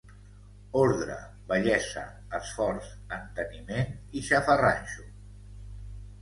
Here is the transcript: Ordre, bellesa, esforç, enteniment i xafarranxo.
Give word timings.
Ordre, 0.83 1.17
bellesa, 1.51 2.05
esforç, 2.37 2.87
enteniment 3.19 3.93
i 3.99 4.25
xafarranxo. 4.31 5.07